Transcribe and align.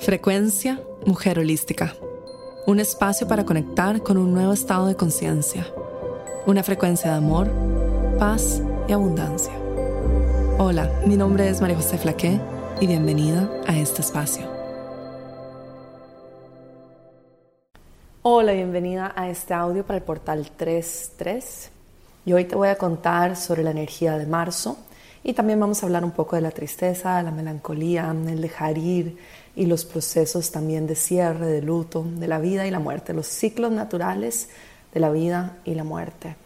Frecuencia 0.00 0.80
Mujer 1.06 1.40
Holística. 1.40 1.94
Un 2.66 2.78
espacio 2.78 3.26
para 3.26 3.44
conectar 3.44 4.00
con 4.00 4.16
un 4.16 4.32
nuevo 4.32 4.52
estado 4.52 4.86
de 4.86 4.94
conciencia. 4.94 5.66
Una 6.46 6.62
frecuencia 6.62 7.10
de 7.10 7.16
amor, 7.16 7.50
paz 8.16 8.62
y 8.86 8.92
abundancia. 8.92 9.52
Hola, 10.58 10.88
mi 11.04 11.16
nombre 11.16 11.48
es 11.48 11.60
María 11.60 11.76
José 11.76 11.98
Flaqué 11.98 12.40
y 12.80 12.86
bienvenida 12.86 13.50
a 13.66 13.76
este 13.76 14.02
espacio. 14.02 14.46
Hola, 18.22 18.52
bienvenida 18.52 19.12
a 19.16 19.28
este 19.28 19.52
audio 19.52 19.84
para 19.84 19.98
el 19.98 20.04
portal 20.04 20.48
33. 20.56 21.70
Y 22.24 22.32
hoy 22.34 22.44
te 22.44 22.54
voy 22.54 22.68
a 22.68 22.78
contar 22.78 23.36
sobre 23.36 23.64
la 23.64 23.72
energía 23.72 24.16
de 24.16 24.26
marzo 24.26 24.78
y 25.24 25.34
también 25.34 25.58
vamos 25.58 25.82
a 25.82 25.86
hablar 25.86 26.04
un 26.04 26.12
poco 26.12 26.36
de 26.36 26.42
la 26.42 26.52
tristeza, 26.52 27.22
la 27.22 27.30
melancolía, 27.30 28.14
el 28.26 28.40
dejar 28.40 28.78
ir 28.78 29.18
y 29.58 29.66
los 29.66 29.84
procesos 29.84 30.52
también 30.52 30.86
de 30.86 30.94
cierre, 30.94 31.46
de 31.46 31.62
luto, 31.62 32.04
de 32.04 32.28
la 32.28 32.38
vida 32.38 32.64
y 32.68 32.70
la 32.70 32.78
muerte, 32.78 33.12
los 33.12 33.26
ciclos 33.26 33.72
naturales 33.72 34.50
de 34.94 35.00
la 35.00 35.10
vida 35.10 35.56
y 35.64 35.74
la 35.74 35.82
muerte. 35.82 36.36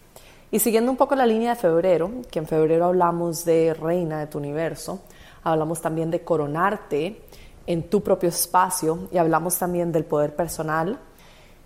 Y 0.50 0.60
siguiendo 0.60 0.91
un 0.91 0.96
poco 0.96 1.14
la 1.14 1.27
línea 1.27 1.51
de 1.51 1.60
febrero, 1.60 2.10
que 2.30 2.38
en 2.38 2.46
febrero 2.46 2.87
hablamos 2.87 3.45
de 3.45 3.74
reina 3.74 4.18
de 4.18 4.28
tu 4.28 4.38
universo, 4.38 5.02
hablamos 5.45 5.82
también 5.82 6.10
de 6.10 6.23
coronarte 6.24 7.20
en 7.66 7.82
tu 7.90 8.02
propio 8.02 8.30
espacio 8.30 9.10
y 9.12 9.18
hablamos 9.18 9.59
también 9.59 9.92
del 9.92 10.06
poder 10.06 10.34
personal 10.34 10.98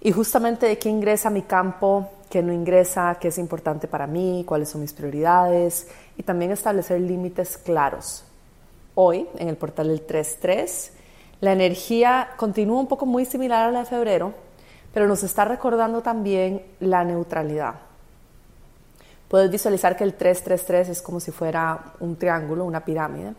y 0.00 0.10
justamente 0.10 0.66
de 0.66 0.78
qué 0.78 0.88
ingresa 0.88 1.28
a 1.28 1.30
mi 1.30 1.42
campo, 1.42 2.10
qué 2.28 2.42
no 2.42 2.52
ingresa, 2.52 3.18
qué 3.20 3.28
es 3.28 3.38
importante 3.38 3.86
para 3.86 4.08
mí, 4.08 4.42
cuáles 4.44 4.70
son 4.70 4.80
mis 4.80 4.92
prioridades 4.92 5.86
y 6.16 6.24
también 6.24 6.50
establecer 6.50 7.00
límites 7.00 7.56
claros. 7.56 8.24
Hoy, 8.96 9.28
en 9.38 9.48
el 9.48 9.56
portal 9.56 9.86
del 9.86 10.04
3.3, 10.04 10.95
la 11.40 11.52
energía 11.52 12.28
continúa 12.36 12.80
un 12.80 12.86
poco 12.86 13.06
muy 13.06 13.24
similar 13.24 13.68
a 13.68 13.70
la 13.70 13.80
de 13.80 13.84
febrero, 13.86 14.32
pero 14.94 15.06
nos 15.06 15.22
está 15.22 15.44
recordando 15.44 16.00
también 16.00 16.62
la 16.80 17.04
neutralidad. 17.04 17.74
Puedes 19.28 19.50
visualizar 19.50 19.96
que 19.96 20.04
el 20.04 20.14
333 20.14 20.88
es 20.88 21.02
como 21.02 21.20
si 21.20 21.32
fuera 21.32 21.92
un 22.00 22.16
triángulo, 22.16 22.64
una 22.64 22.84
pirámide. 22.84 23.34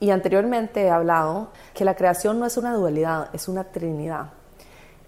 Y 0.00 0.10
anteriormente 0.10 0.82
he 0.82 0.90
hablado 0.90 1.50
que 1.74 1.84
la 1.84 1.94
creación 1.94 2.40
no 2.40 2.46
es 2.46 2.56
una 2.56 2.72
dualidad, 2.72 3.28
es 3.34 3.46
una 3.46 3.64
trinidad. 3.64 4.30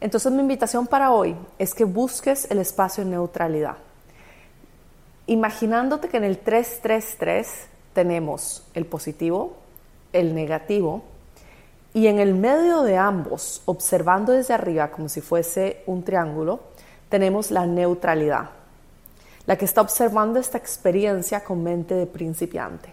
Entonces 0.01 0.31
mi 0.33 0.41
invitación 0.41 0.87
para 0.87 1.13
hoy 1.13 1.35
es 1.59 1.75
que 1.75 1.85
busques 1.85 2.51
el 2.51 2.59
espacio 2.59 3.03
en 3.03 3.11
neutralidad. 3.11 3.77
Imaginándote 5.27 6.09
que 6.09 6.19
en 6.19 6.25
el 6.25 6.39
333 6.39 7.67
tenemos 7.95 8.65
el 8.75 8.85
positivo, 8.85 9.57
el 10.13 10.35
negativo, 10.35 11.03
y 11.95 12.07
en 12.07 12.19
el 12.19 12.35
medio 12.35 12.83
de 12.83 12.97
ambos, 12.97 13.63
observando 13.67 14.33
desde 14.33 14.55
arriba 14.55 14.91
como 14.91 15.09
si 15.09 15.21
fuese 15.21 15.83
un 15.87 16.03
triángulo, 16.03 16.61
tenemos 17.09 17.51
la 17.51 17.67
neutralidad, 17.67 18.51
la 19.47 19.57
que 19.57 19.67
está 19.67 19.83
observando 19.83 20.39
esta 20.39 20.57
experiencia 20.57 21.45
con 21.45 21.63
mente 21.63 21.95
de 21.95 22.07
principiante. 22.07 22.91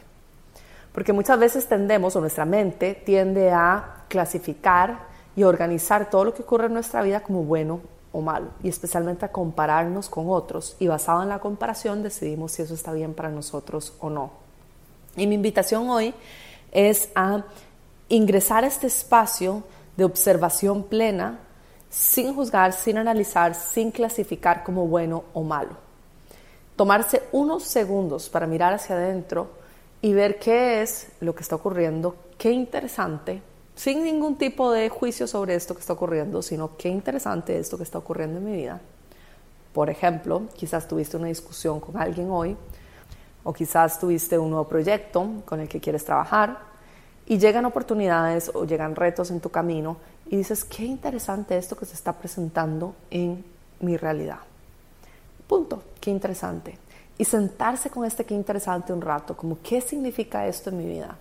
Porque 0.92 1.14
muchas 1.14 1.40
veces 1.40 1.68
tendemos, 1.68 2.16
o 2.16 2.20
nuestra 2.20 2.44
mente 2.44 2.94
tiende 2.94 3.52
a 3.52 4.04
clasificar 4.10 5.08
y 5.36 5.44
organizar 5.44 6.10
todo 6.10 6.26
lo 6.26 6.34
que 6.34 6.42
ocurre 6.42 6.66
en 6.66 6.74
nuestra 6.74 7.02
vida 7.02 7.22
como 7.22 7.44
bueno 7.44 7.80
o 8.12 8.22
malo, 8.22 8.48
y 8.64 8.68
especialmente 8.68 9.24
a 9.24 9.32
compararnos 9.32 10.10
con 10.10 10.30
otros, 10.30 10.76
y 10.80 10.88
basado 10.88 11.24
en 11.24 11.30
la 11.30 11.40
comparación 11.40 12.04
decidimos 12.04 12.52
si 12.52 12.64
eso 12.64 12.74
está 12.74 12.92
bien 12.92 13.14
para 13.14 13.30
nosotros 13.30 13.94
o 14.02 14.10
no. 14.10 14.32
Y 15.16 15.28
mi 15.28 15.36
invitación 15.36 15.90
hoy 15.90 16.14
es 16.72 17.10
a 17.16 17.44
ingresar 18.10 18.64
a 18.64 18.68
este 18.68 18.88
espacio 18.88 19.64
de 19.96 20.04
observación 20.04 20.84
plena 20.84 21.40
sin 21.90 22.36
juzgar, 22.36 22.74
sin 22.74 22.98
analizar, 22.98 23.56
sin 23.56 23.92
clasificar 23.92 24.64
como 24.64 24.88
bueno 24.88 25.24
o 25.34 25.44
malo. 25.44 25.78
Tomarse 26.76 27.24
unos 27.32 27.64
segundos 27.64 28.30
para 28.30 28.48
mirar 28.48 28.74
hacia 28.74 28.96
adentro 28.96 29.50
y 30.02 30.14
ver 30.14 30.40
qué 30.40 30.82
es 30.82 31.08
lo 31.20 31.36
que 31.36 31.42
está 31.42 31.56
ocurriendo, 31.56 32.16
qué 32.38 32.52
interesante, 32.52 33.42
sin 33.76 34.04
ningún 34.04 34.38
tipo 34.38 34.72
de 34.72 34.90
juicio 34.90 35.28
sobre 35.28 35.56
esto 35.56 35.74
que 35.74 35.82
está 35.82 35.94
ocurriendo, 35.94 36.42
sino 36.42 36.78
qué 36.78 36.90
interesante 36.90 37.58
esto 37.58 37.78
que 37.78 37.84
está 37.84 37.98
ocurriendo 37.98 38.38
en 38.38 38.46
mi 38.46 38.56
vida. 38.56 38.80
Por 39.74 39.90
ejemplo, 39.90 40.44
quizás 40.56 40.88
tuviste 40.88 41.18
una 41.18 41.28
discusión 41.28 41.80
con 41.80 41.98
alguien 41.98 42.30
hoy, 42.32 42.56
o 43.44 43.54
quizás 43.54 44.00
tuviste 44.00 44.38
un 44.38 44.50
nuevo 44.52 44.68
proyecto 44.68 45.28
con 45.46 45.60
el 45.60 45.68
que 45.68 45.80
quieres 45.80 46.06
trabajar, 46.06 46.69
y 47.30 47.38
llegan 47.38 47.66
oportunidades 47.66 48.52
o 48.56 48.66
llegan 48.66 48.96
retos 48.96 49.30
en 49.30 49.40
tu 49.40 49.50
camino 49.52 49.98
y 50.30 50.38
dices, 50.38 50.66
qué 50.66 50.84
interesante 50.84 51.56
esto 51.56 51.78
que 51.78 51.86
se 51.86 51.94
está 51.94 52.12
presentando 52.12 52.96
en 53.12 53.46
mi 53.82 53.98
realidad. 53.98 54.40
Punto, 55.48 55.84
qué 56.02 56.10
interesante. 56.10 56.80
Y 57.20 57.26
sentarse 57.26 57.92
con 57.92 58.04
este 58.04 58.26
qué 58.26 58.34
interesante 58.34 58.92
un 58.92 59.02
rato, 59.02 59.38
como 59.38 59.60
qué 59.62 59.80
significa 59.80 60.48
esto 60.48 60.72
en 60.72 60.78
mi 60.80 60.86
vida, 60.88 61.16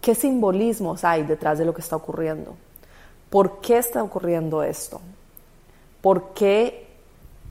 qué 0.00 0.14
simbolismos 0.14 1.02
hay 1.02 1.24
detrás 1.24 1.58
de 1.58 1.64
lo 1.64 1.74
que 1.74 1.80
está 1.80 1.96
ocurriendo, 1.96 2.54
por 3.28 3.60
qué 3.60 3.78
está 3.78 4.04
ocurriendo 4.04 4.62
esto, 4.62 5.00
por 6.00 6.32
qué 6.32 6.86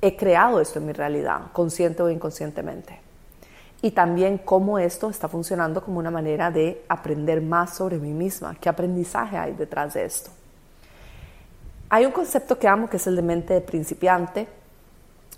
he 0.01 0.16
creado 0.16 0.61
esto 0.61 0.79
en 0.79 0.85
mi 0.85 0.94
realidad, 0.94 1.51
consciente 1.51 2.01
o 2.01 2.09
inconscientemente 2.09 3.06
y 3.81 3.91
también 3.91 4.39
cómo 4.39 4.79
esto 4.79 5.09
está 5.09 5.27
funcionando 5.27 5.83
como 5.83 5.99
una 5.99 6.11
manera 6.11 6.49
de 6.49 6.83
aprender 6.89 7.41
más 7.41 7.75
sobre 7.75 7.97
mí 7.97 8.11
misma, 8.11 8.55
qué 8.59 8.69
aprendizaje 8.69 9.38
hay 9.38 9.53
detrás 9.53 9.93
de 9.93 10.05
esto. 10.05 10.31
Hay 11.89 12.05
un 12.05 12.11
concepto 12.11 12.57
que 12.57 12.67
amo 12.67 12.89
que 12.89 12.97
es 12.97 13.07
el 13.07 13.15
de 13.15 13.21
mente 13.21 13.53
de 13.53 13.61
principiante, 13.61 14.47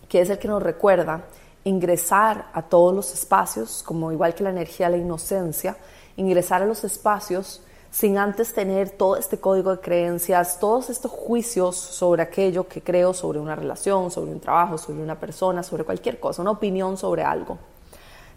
que 0.07 0.22
es 0.22 0.29
el 0.29 0.39
que 0.39 0.47
nos 0.47 0.63
recuerda 0.63 1.22
ingresar 1.63 2.47
a 2.53 2.61
todos 2.63 2.95
los 2.95 3.13
espacios, 3.13 3.83
como 3.83 4.11
igual 4.11 4.33
que 4.33 4.44
la 4.44 4.50
energía, 4.50 4.89
la 4.89 4.97
inocencia, 4.97 5.77
ingresar 6.16 6.63
a 6.63 6.66
los 6.66 6.83
espacios 6.83 7.61
sin 7.91 8.17
antes 8.17 8.53
tener 8.53 8.91
todo 8.91 9.17
este 9.17 9.39
código 9.39 9.71
de 9.71 9.81
creencias, 9.81 10.59
todos 10.59 10.89
estos 10.89 11.11
juicios 11.11 11.75
sobre 11.75 12.21
aquello 12.21 12.67
que 12.67 12.81
creo 12.81 13.13
sobre 13.13 13.39
una 13.39 13.56
relación, 13.56 14.11
sobre 14.11 14.31
un 14.31 14.39
trabajo, 14.39 14.77
sobre 14.77 15.01
una 15.01 15.19
persona, 15.19 15.63
sobre 15.63 15.83
cualquier 15.83 16.19
cosa, 16.19 16.41
una 16.41 16.51
opinión 16.51 16.97
sobre 16.97 17.23
algo. 17.23 17.57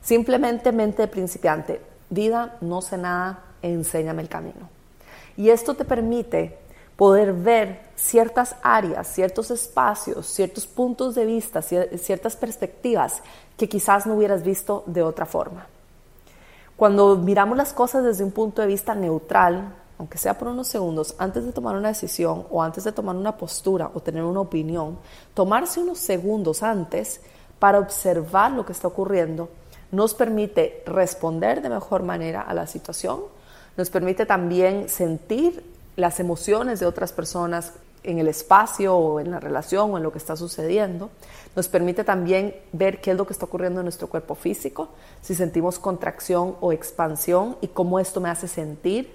Simplemente 0.03 0.73
mente 0.73 1.03
de 1.03 1.09
principiante. 1.09 1.81
Vida, 2.11 2.57
no 2.61 2.83
sé 2.83 2.99
nada, 2.99 3.45
enséñame 3.63 4.23
el 4.23 4.29
camino. 4.29 4.69
Y 5.37 5.51
esto 5.51 5.75
te 5.75 5.85
permite 5.85 6.59
poder 6.97 7.33
ver 7.33 7.81
ciertas 7.97 8.57
áreas, 8.63 9.07
ciertos 9.09 9.51
espacios, 9.51 10.27
ciertos 10.27 10.67
puntos 10.67 11.15
de 11.15 11.25
vista, 11.25 11.63
ciertas 11.63 12.37
perspectivas 12.37 13.23
que 13.57 13.69
quizás 13.69 14.07
no 14.07 14.15
hubieras 14.15 14.43
visto 14.43 14.83
de 14.87 15.03
otra 15.03 15.25
forma. 15.25 15.67
Cuando 16.77 17.17
miramos 17.17 17.57
las 17.57 17.73
cosas 17.73 18.05
desde 18.05 18.25
un 18.25 18.33
punto 18.33 18.61
de 18.61 18.69
vista 18.69 18.95
neutral, 18.95 19.75
aunque 19.99 20.19
sea 20.19 20.37
por 20.37 20.49
unos 20.49 20.67
segundos, 20.67 21.15
antes 21.19 21.45
de 21.45 21.53
tomar 21.53 21.77
una 21.77 21.89
decisión 21.89 22.45
o 22.51 22.63
antes 22.63 22.85
de 22.85 22.93
tomar 22.93 23.15
una 23.15 23.37
postura 23.37 23.91
o 23.95 24.01
tener 24.01 24.25
una 24.25 24.41
opinión, 24.41 24.99
tomarse 25.33 25.81
unos 25.81 25.99
segundos 25.99 26.63
antes 26.63 27.21
para 27.59 27.79
observar 27.79 28.51
lo 28.51 28.67
que 28.67 28.73
está 28.73 28.89
ocurriendo 28.89 29.49
nos 29.93 30.15
permite 30.15 30.83
responder 30.87 31.63
de 31.63 31.69
mejor 31.69 32.03
manera 32.03 32.41
a 32.41 32.55
la 32.55 32.67
situación, 32.67 33.21
nos 33.77 33.91
permite 33.91 34.27
también 34.27 34.89
sentir 34.89 35.63
las 35.97 36.19
emociones 36.19 36.81
de 36.81 36.87
otras 36.87 37.13
personas 37.13 37.75
en 38.03 38.19
el 38.19 38.27
espacio 38.27 38.97
o 38.97 39.21
en 39.21 39.31
la 39.31 39.39
relación 39.39 39.93
o 39.93 39.97
en 39.97 40.03
lo 40.03 40.11
que 40.11 40.19
está 40.19 40.37
sucediendo. 40.37 41.11
Nos 41.55 41.69
permite 41.69 42.05
también 42.05 42.57
ver 42.73 43.01
qué 43.01 43.13
es 43.13 43.17
lo 43.17 43.27
que 43.27 43.33
está 43.33 43.45
ocurriendo 43.45 43.81
en 43.81 43.85
nuestro 43.85 44.09
cuerpo 44.09 44.35
físico, 44.35 44.89
si 45.21 45.35
sentimos 45.35 45.79
contracción 45.79 46.57
o 46.61 46.73
expansión 46.73 47.57
y 47.61 47.69
cómo 47.69 48.01
esto 48.01 48.21
me 48.21 48.31
hace 48.31 48.49
sentir. 48.49 49.13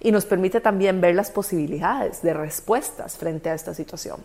Y 0.00 0.12
nos 0.12 0.24
permite 0.24 0.60
también 0.60 1.00
ver 1.00 1.14
las 1.14 1.30
posibilidades 1.30 2.22
de 2.22 2.32
respuestas 2.32 3.18
frente 3.18 3.50
a 3.50 3.54
esta 3.54 3.74
situación. 3.74 4.20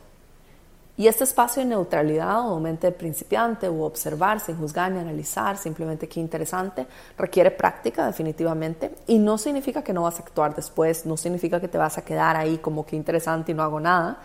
Y 0.97 1.07
este 1.07 1.25
espacio 1.25 1.61
de 1.61 1.67
neutralidad 1.67 2.49
o 2.49 2.57
mente 2.61 2.89
principiante 2.91 3.67
o 3.67 3.83
observar 3.83 4.39
sin 4.39 4.57
juzgar 4.57 4.89
ni 4.93 4.99
analizar, 4.99 5.57
simplemente 5.57 6.07
qué 6.07 6.21
interesante, 6.21 6.87
requiere 7.17 7.51
práctica 7.51 8.05
definitivamente 8.05 8.95
y 9.05 9.19
no 9.19 9.37
significa 9.37 9.83
que 9.83 9.91
no 9.91 10.03
vas 10.03 10.19
a 10.19 10.23
actuar 10.23 10.55
después, 10.55 11.05
no 11.05 11.17
significa 11.17 11.59
que 11.59 11.67
te 11.67 11.77
vas 11.77 11.97
a 11.97 12.05
quedar 12.05 12.37
ahí 12.37 12.59
como 12.59 12.85
que 12.85 12.95
interesante 12.95 13.51
y 13.51 13.55
no 13.55 13.63
hago 13.63 13.81
nada, 13.81 14.19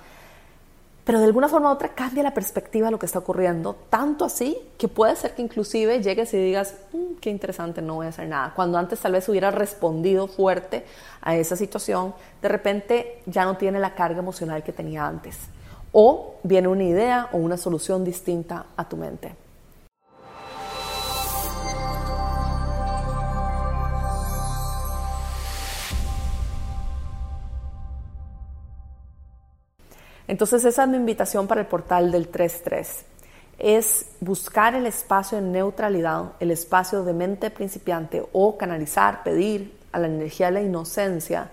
pero 1.05 1.19
de 1.19 1.25
alguna 1.25 1.49
forma 1.49 1.71
u 1.71 1.73
otra 1.73 1.89
cambia 1.89 2.23
la 2.23 2.33
perspectiva 2.33 2.87
de 2.87 2.93
lo 2.93 3.01
que 3.01 3.07
está 3.07 3.19
ocurriendo, 3.19 3.75
tanto 3.91 4.25
así 4.25 4.57
que 4.79 4.87
puede 4.87 5.17
ser 5.17 5.35
que 5.35 5.43
inclusive 5.43 6.01
llegues 6.01 6.33
y 6.35 6.37
digas, 6.37 6.77
mm, 6.93 7.15
qué 7.21 7.31
interesante, 7.31 7.83
no 7.83 7.97
voy 7.97 8.07
a 8.07 8.11
hacer 8.11 8.29
nada. 8.29 8.53
Cuando 8.55 8.79
antes 8.79 9.01
tal 9.01 9.11
vez 9.11 9.29
hubiera 9.29 9.51
respondido 9.51 10.29
fuerte 10.29 10.85
a 11.21 11.35
esa 11.35 11.57
situación, 11.57 12.15
de 12.41 12.49
repente 12.49 13.23
ya 13.27 13.45
no 13.45 13.57
tiene 13.57 13.81
la 13.81 13.97
carga 13.97 14.21
emocional 14.21 14.63
que 14.63 14.73
tenía 14.73 15.05
antes 15.05 15.37
o 15.93 16.37
viene 16.43 16.69
una 16.69 16.85
idea 16.85 17.29
o 17.33 17.39
una 17.39 17.57
solución 17.57 18.05
distinta 18.05 18.67
a 18.77 18.89
tu 18.89 18.97
mente. 18.97 19.35
Entonces 30.31 30.65
esa 30.65 30.85
es 30.85 30.89
mi 30.89 30.97
invitación 30.97 31.49
para 31.49 31.61
el 31.61 31.67
portal 31.67 32.13
del 32.13 32.31
3.3. 32.31 32.87
Es 33.59 34.07
buscar 34.21 34.77
el 34.77 34.87
espacio 34.87 35.39
de 35.39 35.43
neutralidad, 35.43 36.35
el 36.39 36.53
espacio 36.53 37.03
de 37.03 37.13
mente 37.13 37.51
principiante 37.51 38.25
o 38.33 38.57
canalizar, 38.57 39.25
pedir 39.25 39.77
a 39.91 39.99
la 39.99 40.07
energía 40.07 40.47
de 40.47 40.53
la 40.53 40.63
inocencia 40.63 41.51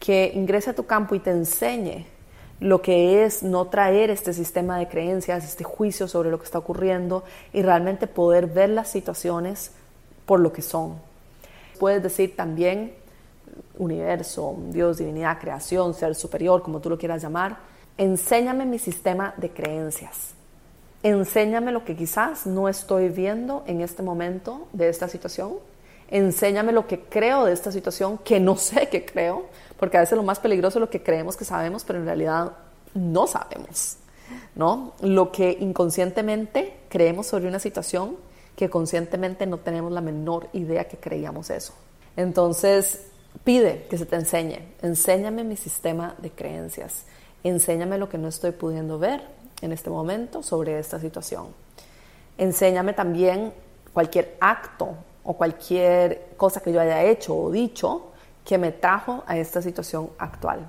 que 0.00 0.32
ingrese 0.34 0.70
a 0.70 0.74
tu 0.74 0.86
campo 0.86 1.14
y 1.14 1.20
te 1.20 1.32
enseñe 1.32 2.13
lo 2.60 2.82
que 2.82 3.24
es 3.24 3.42
no 3.42 3.66
traer 3.66 4.10
este 4.10 4.32
sistema 4.32 4.78
de 4.78 4.88
creencias, 4.88 5.44
este 5.44 5.64
juicio 5.64 6.08
sobre 6.08 6.30
lo 6.30 6.38
que 6.38 6.44
está 6.44 6.58
ocurriendo 6.58 7.24
y 7.52 7.62
realmente 7.62 8.06
poder 8.06 8.46
ver 8.46 8.70
las 8.70 8.88
situaciones 8.88 9.72
por 10.26 10.40
lo 10.40 10.52
que 10.52 10.62
son. 10.62 10.94
Puedes 11.78 12.02
decir 12.02 12.36
también 12.36 12.94
universo, 13.78 14.56
Dios, 14.68 14.98
divinidad, 14.98 15.38
creación, 15.38 15.94
ser 15.94 16.14
superior, 16.14 16.62
como 16.62 16.80
tú 16.80 16.90
lo 16.90 16.98
quieras 16.98 17.22
llamar, 17.22 17.58
enséñame 17.98 18.64
mi 18.66 18.78
sistema 18.78 19.34
de 19.36 19.50
creencias. 19.50 20.34
Enséñame 21.02 21.70
lo 21.70 21.84
que 21.84 21.96
quizás 21.96 22.46
no 22.46 22.68
estoy 22.68 23.08
viendo 23.08 23.62
en 23.66 23.82
este 23.82 24.02
momento 24.02 24.68
de 24.72 24.88
esta 24.88 25.08
situación. 25.08 25.52
Enséñame 26.10 26.72
lo 26.72 26.86
que 26.86 27.00
creo 27.00 27.44
de 27.44 27.52
esta 27.52 27.72
situación 27.72 28.18
que 28.18 28.40
no 28.40 28.56
sé 28.56 28.88
que 28.88 29.04
creo, 29.04 29.46
porque 29.78 29.96
a 29.96 30.00
veces 30.00 30.16
lo 30.16 30.22
más 30.22 30.38
peligroso 30.38 30.78
es 30.78 30.80
lo 30.80 30.90
que 30.90 31.02
creemos 31.02 31.36
que 31.36 31.44
sabemos, 31.44 31.84
pero 31.84 31.98
en 31.98 32.06
realidad 32.06 32.52
no 32.94 33.26
sabemos, 33.26 33.96
¿no? 34.54 34.92
Lo 35.00 35.32
que 35.32 35.56
inconscientemente 35.60 36.74
creemos 36.88 37.26
sobre 37.26 37.48
una 37.48 37.58
situación 37.58 38.16
que 38.56 38.70
conscientemente 38.70 39.46
no 39.46 39.58
tenemos 39.58 39.92
la 39.92 40.00
menor 40.00 40.48
idea 40.52 40.86
que 40.86 40.96
creíamos 40.96 41.50
eso. 41.50 41.74
Entonces, 42.16 43.06
pide 43.42 43.86
que 43.90 43.98
se 43.98 44.06
te 44.06 44.16
enseñe, 44.16 44.60
enséñame 44.82 45.42
mi 45.42 45.56
sistema 45.56 46.14
de 46.18 46.30
creencias, 46.30 47.04
enséñame 47.42 47.98
lo 47.98 48.08
que 48.08 48.18
no 48.18 48.28
estoy 48.28 48.52
pudiendo 48.52 48.98
ver 48.98 49.22
en 49.60 49.72
este 49.72 49.90
momento 49.90 50.42
sobre 50.42 50.78
esta 50.78 51.00
situación. 51.00 51.48
Enséñame 52.38 52.92
también 52.92 53.52
cualquier 53.92 54.36
acto 54.40 54.96
o 55.24 55.34
cualquier 55.34 56.28
cosa 56.36 56.60
que 56.60 56.72
yo 56.72 56.80
haya 56.80 57.02
hecho 57.02 57.36
o 57.36 57.50
dicho 57.50 58.12
que 58.44 58.58
me 58.58 58.72
trajo 58.72 59.24
a 59.26 59.36
esta 59.38 59.62
situación 59.62 60.10
actual. 60.18 60.60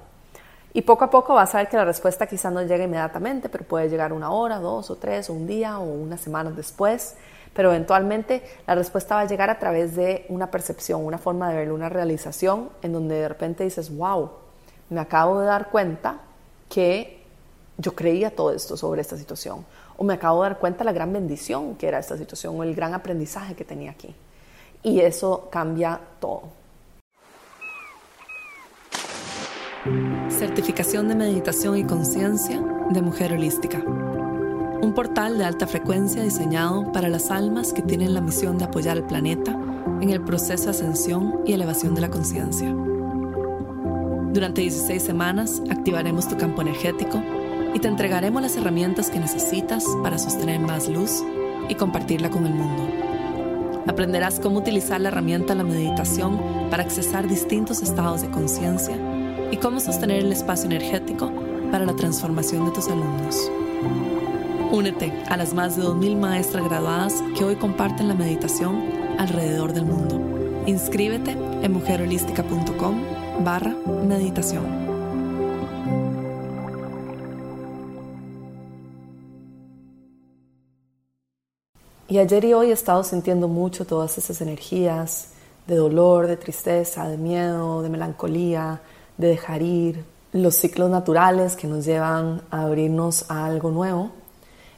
Y 0.73 0.81
poco 0.81 1.05
a 1.05 1.09
poco 1.09 1.33
vas 1.33 1.55
a 1.55 1.59
ver 1.59 1.69
que 1.69 1.77
la 1.77 1.85
respuesta 1.85 2.27
quizás 2.27 2.51
no 2.51 2.61
llegue 2.61 2.83
inmediatamente, 2.83 3.47
pero 3.47 3.63
puede 3.63 3.89
llegar 3.89 4.11
una 4.11 4.31
hora, 4.31 4.59
dos 4.59 4.89
o 4.89 4.95
tres, 4.95 5.29
o 5.29 5.33
un 5.33 5.47
día 5.47 5.79
o 5.79 5.83
unas 5.83 6.19
semanas 6.19 6.55
después. 6.55 7.15
Pero 7.53 7.69
eventualmente 7.69 8.43
la 8.67 8.75
respuesta 8.75 9.15
va 9.15 9.21
a 9.21 9.25
llegar 9.25 9.49
a 9.49 9.57
través 9.57 9.95
de 9.95 10.25
una 10.27 10.51
percepción, 10.51 11.05
una 11.05 11.17
forma 11.17 11.49
de 11.49 11.55
verlo, 11.55 11.75
una 11.75 11.87
realización 11.87 12.69
en 12.81 12.91
donde 12.91 13.15
de 13.15 13.27
repente 13.29 13.63
dices, 13.63 13.95
wow, 13.95 14.31
me 14.89 14.99
acabo 14.99 15.39
de 15.39 15.45
dar 15.45 15.69
cuenta 15.69 16.17
que 16.67 17.23
yo 17.77 17.95
creía 17.95 18.35
todo 18.35 18.51
esto 18.51 18.75
sobre 18.75 18.99
esta 18.99 19.15
situación. 19.17 19.65
O 19.95 20.03
me 20.03 20.15
acabo 20.15 20.43
de 20.43 20.49
dar 20.49 20.59
cuenta 20.59 20.83
la 20.83 20.91
gran 20.91 21.13
bendición 21.13 21.75
que 21.75 21.87
era 21.87 21.99
esta 21.99 22.17
situación 22.17 22.59
o 22.59 22.63
el 22.63 22.75
gran 22.75 22.93
aprendizaje 22.93 23.55
que 23.55 23.63
tenía 23.63 23.91
aquí. 23.91 24.13
Y 24.85 24.99
eso 24.99 25.49
cambia 25.51 25.99
todo. 26.19 26.43
Certificación 30.29 31.07
de 31.07 31.15
Meditación 31.15 31.75
y 31.77 31.83
Conciencia 31.85 32.61
de 32.91 33.01
Mujer 33.01 33.33
Holística. 33.33 33.79
Un 33.79 34.93
portal 34.93 35.39
de 35.39 35.45
alta 35.45 35.65
frecuencia 35.65 36.21
diseñado 36.21 36.91
para 36.91 37.09
las 37.09 37.31
almas 37.31 37.73
que 37.73 37.81
tienen 37.81 38.13
la 38.13 38.21
misión 38.21 38.59
de 38.59 38.65
apoyar 38.65 38.97
al 38.97 39.07
planeta 39.07 39.59
en 40.01 40.11
el 40.11 40.21
proceso 40.21 40.65
de 40.65 40.69
ascensión 40.69 41.41
y 41.47 41.53
elevación 41.53 41.95
de 41.95 42.01
la 42.01 42.11
conciencia. 42.11 42.71
Durante 44.33 44.61
16 44.61 45.01
semanas 45.01 45.63
activaremos 45.71 46.27
tu 46.27 46.37
campo 46.37 46.61
energético 46.61 47.23
y 47.73 47.79
te 47.79 47.87
entregaremos 47.87 48.39
las 48.39 48.55
herramientas 48.55 49.09
que 49.09 49.19
necesitas 49.19 49.83
para 50.03 50.19
sostener 50.19 50.59
más 50.59 50.87
luz 50.87 51.23
y 51.69 51.73
compartirla 51.73 52.29
con 52.29 52.45
el 52.45 52.53
mundo. 52.53 53.04
Aprenderás 53.87 54.39
cómo 54.39 54.59
utilizar 54.59 54.99
la 54.99 55.09
herramienta 55.09 55.53
de 55.53 55.63
la 55.63 55.69
meditación 55.69 56.39
para 56.69 56.83
accesar 56.83 57.27
distintos 57.27 57.81
estados 57.81 58.21
de 58.21 58.29
conciencia 58.29 58.97
y 59.51 59.57
cómo 59.57 59.79
sostener 59.79 60.23
el 60.23 60.31
espacio 60.31 60.65
energético 60.65 61.31
para 61.71 61.85
la 61.85 61.95
transformación 61.95 62.65
de 62.65 62.71
tus 62.71 62.87
alumnos. 62.87 63.51
Únete 64.71 65.13
a 65.29 65.37
las 65.37 65.53
más 65.53 65.77
de 65.77 65.83
2.000 65.83 66.17
maestras 66.17 66.65
graduadas 66.65 67.23
que 67.37 67.43
hoy 67.43 67.55
comparten 67.55 68.07
la 68.07 68.15
meditación 68.15 68.83
alrededor 69.19 69.73
del 69.73 69.85
mundo. 69.85 70.19
Inscríbete 70.65 71.31
en 71.31 71.71
mujerholística.com 71.71 73.01
barra 73.43 73.75
meditación. 74.07 74.84
Y 82.15 82.17
ayer 82.17 82.45
y 82.45 82.53
hoy 82.53 82.69
he 82.69 82.71
estado 82.71 83.03
sintiendo 83.03 83.49
mucho 83.49 83.83
todas 83.83 84.17
esas 84.17 84.39
energías 84.39 85.31
de 85.67 85.75
dolor, 85.75 86.27
de 86.27 86.37
tristeza, 86.37 87.09
de 87.09 87.17
miedo, 87.17 87.81
de 87.81 87.89
melancolía, 87.89 88.79
de 89.17 89.27
dejar 89.27 89.61
ir, 89.61 90.05
los 90.31 90.55
ciclos 90.55 90.89
naturales 90.89 91.57
que 91.57 91.67
nos 91.67 91.83
llevan 91.83 92.41
a 92.51 92.61
abrirnos 92.61 93.29
a 93.29 93.45
algo 93.45 93.69
nuevo 93.69 94.11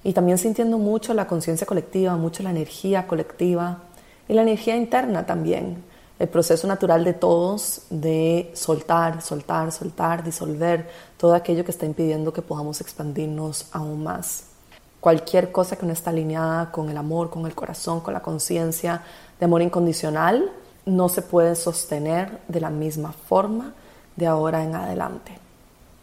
y 0.04 0.14
también 0.14 0.40
sintiendo 0.40 0.80
mucho 0.80 1.14
la 1.14 1.28
conciencia 1.28 1.68
colectiva, 1.68 2.16
mucho 2.16 2.42
la 2.42 2.50
energía 2.50 3.06
colectiva 3.06 3.84
y 4.28 4.34
la 4.34 4.42
energía 4.42 4.76
interna 4.76 5.28
también, 5.28 5.84
el 6.18 6.30
proceso 6.30 6.66
natural 6.66 7.04
de 7.04 7.14
todos 7.14 7.84
de 7.92 8.50
soltar, 8.56 9.22
soltar, 9.22 9.72
soltar, 9.72 10.24
disolver 10.24 10.90
todo 11.18 11.36
aquello 11.36 11.64
que 11.64 11.70
está 11.70 11.86
impidiendo 11.86 12.34
que 12.34 12.42
podamos 12.42 12.82
expandirnos 12.82 13.68
aún 13.74 14.02
más. 14.02 14.57
Cualquier 15.00 15.52
cosa 15.52 15.76
que 15.76 15.86
no 15.86 15.94
está 15.94 16.10
alineada 16.10 16.72
con 16.72 16.90
el 16.90 16.98
amor, 16.98 17.30
con 17.30 17.46
el 17.46 17.56
corazón, 17.56 18.02
con 18.02 18.14
la 18.14 18.22
conciencia 18.22 19.04
de 19.40 19.46
amor 19.46 19.62
incondicional, 19.62 20.52
no 20.86 21.10
se 21.10 21.22
puede 21.22 21.56
sostener 21.56 22.40
de 22.48 22.62
la 22.62 22.70
misma 22.70 23.12
forma 23.12 23.74
de 24.16 24.26
ahora 24.26 24.64
en 24.64 24.76
adelante. 24.76 25.38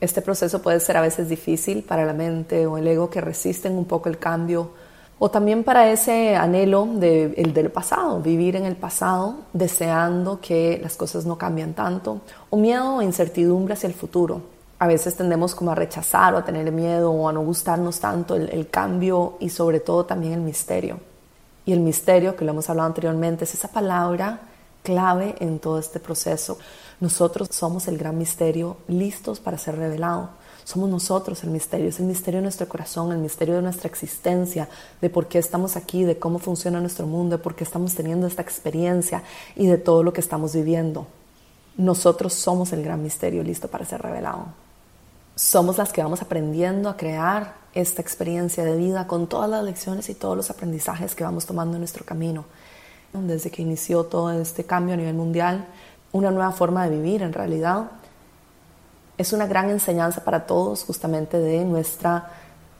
Este 0.00 0.22
proceso 0.22 0.60
puede 0.60 0.80
ser 0.80 0.96
a 0.96 1.00
veces 1.00 1.28
difícil 1.28 1.82
para 1.82 2.04
la 2.04 2.12
mente 2.12 2.66
o 2.66 2.76
el 2.78 2.86
ego 2.86 3.08
que 3.10 3.20
resisten 3.20 3.76
un 3.76 3.86
poco 3.86 4.08
el 4.08 4.18
cambio 4.18 4.70
o 5.18 5.30
también 5.30 5.64
para 5.64 5.90
ese 5.90 6.36
anhelo 6.36 6.86
de, 6.86 7.34
el 7.36 7.54
del 7.54 7.70
pasado, 7.70 8.20
vivir 8.20 8.56
en 8.56 8.66
el 8.66 8.76
pasado 8.76 9.36
deseando 9.52 10.40
que 10.40 10.78
las 10.82 10.96
cosas 10.96 11.24
no 11.24 11.38
cambien 11.38 11.72
tanto 11.72 12.20
o 12.50 12.56
miedo 12.56 12.96
o 12.96 13.02
incertidumbre 13.02 13.74
hacia 13.74 13.86
el 13.86 13.94
futuro. 13.94 14.53
A 14.78 14.86
veces 14.86 15.16
tendemos 15.16 15.54
como 15.54 15.70
a 15.70 15.74
rechazar 15.74 16.34
o 16.34 16.38
a 16.38 16.44
tener 16.44 16.70
miedo 16.72 17.12
o 17.12 17.28
a 17.28 17.32
no 17.32 17.42
gustarnos 17.42 18.00
tanto 18.00 18.34
el, 18.34 18.68
cambio 18.70 19.36
y 19.40 19.48
sobre 19.50 19.80
todo 19.80 20.04
también 20.04 20.32
el 20.32 20.40
misterio. 20.40 20.98
Y 21.64 21.72
el 21.72 21.80
misterio, 21.80 22.36
que 22.36 22.44
lo 22.44 22.50
hemos 22.50 22.68
hablado 22.68 22.88
anteriormente, 22.88 23.44
es 23.44 23.54
esa 23.54 23.68
palabra 23.68 24.40
clave 24.82 25.36
en 25.38 25.60
todo 25.60 25.78
este 25.78 26.00
proceso. 26.00 26.58
Nosotros 27.00 27.48
somos 27.52 27.88
el 27.88 27.96
gran 27.96 28.18
misterio 28.18 28.76
listos 28.88 29.40
para 29.40 29.58
ser 29.58 29.76
revelado. 29.76 30.30
Somos 30.64 30.88
nosotros 30.88 31.44
el 31.44 31.50
misterio, 31.50 31.88
es 31.88 32.00
el 32.00 32.06
misterio 32.06 32.38
de 32.38 32.44
nuestro 32.44 32.66
corazón, 32.68 33.12
el 33.12 33.18
misterio 33.18 33.56
de 33.56 33.62
nuestra 33.62 33.88
existencia, 33.88 34.68
de 35.00 35.10
por 35.10 35.28
qué 35.28 35.38
estamos 35.38 35.76
aquí, 35.76 36.04
de 36.04 36.18
cómo 36.18 36.38
funciona 36.38 36.80
nuestro 36.80 37.06
mundo, 37.06 37.36
de 37.36 37.42
por 37.42 37.54
qué 37.54 37.64
estamos 37.64 37.94
teniendo 37.94 38.26
esta 38.26 38.42
experiencia 38.42 39.22
y 39.56 39.66
de 39.66 39.76
todo 39.76 40.02
lo 40.02 40.12
que 40.12 40.22
estamos 40.22 40.54
viviendo. 40.54 41.06
Nosotros 41.76 42.32
somos 42.32 42.72
el 42.72 42.82
gran 42.82 43.02
misterio 43.02 43.42
listo 43.42 43.68
para 43.68 43.84
ser 43.84 44.00
revelado. 44.00 44.63
Somos 45.36 45.78
las 45.78 45.92
que 45.92 46.00
vamos 46.00 46.22
aprendiendo 46.22 46.88
a 46.88 46.96
crear 46.96 47.54
esta 47.74 48.00
experiencia 48.00 48.64
de 48.64 48.76
vida 48.76 49.08
con 49.08 49.26
todas 49.26 49.50
las 49.50 49.64
lecciones 49.64 50.08
y 50.08 50.14
todos 50.14 50.36
los 50.36 50.48
aprendizajes 50.48 51.16
que 51.16 51.24
vamos 51.24 51.44
tomando 51.44 51.74
en 51.74 51.80
nuestro 51.80 52.04
camino. 52.04 52.44
Desde 53.12 53.50
que 53.50 53.62
inició 53.62 54.04
todo 54.04 54.30
este 54.30 54.64
cambio 54.64 54.94
a 54.94 54.96
nivel 54.96 55.14
mundial, 55.14 55.66
una 56.12 56.30
nueva 56.30 56.52
forma 56.52 56.84
de 56.84 56.96
vivir 56.96 57.22
en 57.22 57.32
realidad. 57.32 57.90
Es 59.18 59.32
una 59.32 59.48
gran 59.48 59.70
enseñanza 59.70 60.22
para 60.22 60.46
todos 60.46 60.84
justamente 60.84 61.38
de 61.38 61.64
nuestra 61.64 62.30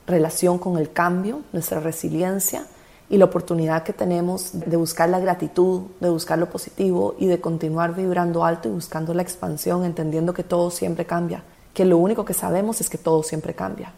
relación 0.07 0.57
con 0.57 0.77
el 0.77 0.93
cambio, 0.93 1.41
nuestra 1.51 1.81
resiliencia 1.81 2.65
y 3.09 3.17
la 3.17 3.25
oportunidad 3.25 3.83
que 3.83 3.91
tenemos 3.91 4.51
de 4.53 4.77
buscar 4.77 5.09
la 5.09 5.19
gratitud, 5.19 5.83
de 5.99 6.09
buscar 6.09 6.39
lo 6.39 6.49
positivo 6.49 7.15
y 7.19 7.27
de 7.27 7.41
continuar 7.41 7.93
vibrando 7.93 8.45
alto 8.45 8.69
y 8.69 8.71
buscando 8.71 9.13
la 9.13 9.23
expansión, 9.23 9.83
entendiendo 9.83 10.33
que 10.33 10.43
todo 10.43 10.71
siempre 10.71 11.05
cambia, 11.05 11.43
que 11.75 11.85
lo 11.85 11.99
único 11.99 12.25
que 12.25 12.33
sabemos 12.33 12.81
es 12.81 12.89
que 12.89 12.97
todo 12.97 13.21
siempre 13.21 13.53
cambia 13.53 13.93